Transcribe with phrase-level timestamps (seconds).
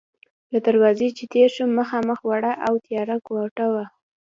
[0.51, 3.85] له دروازې چې تېر شوم، مخامخ وړه او تیاره کوټه وه.